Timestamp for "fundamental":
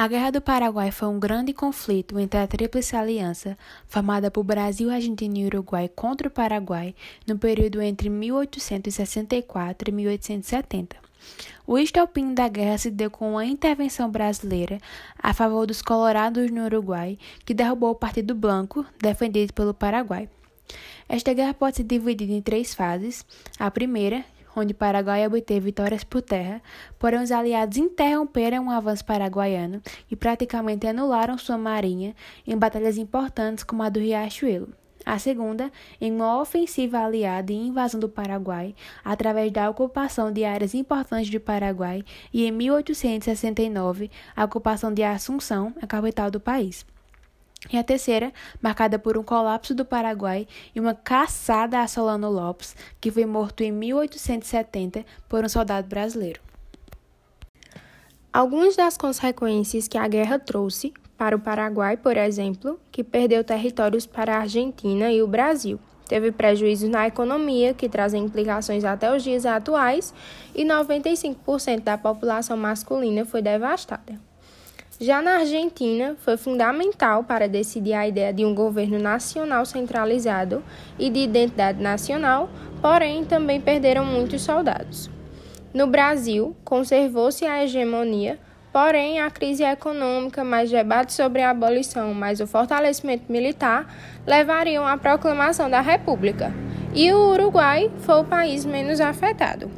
76.36-77.24